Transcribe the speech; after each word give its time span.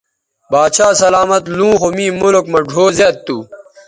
باچھا 0.51 0.87
سلامت 1.01 1.43
لوں 1.57 1.73
خو 1.79 1.87
می 1.95 2.05
ملک 2.21 2.45
مہ 2.51 2.59
ڙھؤ 2.69 2.85
زیات 2.97 3.15
تھو 3.25 3.37